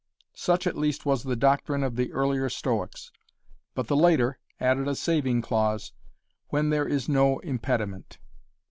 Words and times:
Such 0.33 0.65
at 0.65 0.75
least 0.75 1.05
was 1.05 1.21
the 1.21 1.35
doctrine 1.35 1.83
of 1.83 1.95
the 1.95 2.11
earlier 2.11 2.49
Stoics, 2.49 3.11
but 3.75 3.85
the 3.85 3.95
later 3.95 4.39
added 4.59 4.87
a 4.87 4.95
saving 4.95 5.43
clause, 5.43 5.93
"when 6.49 6.71
there 6.71 6.87
is 6.87 7.07
no 7.07 7.37
impediment." 7.41 8.17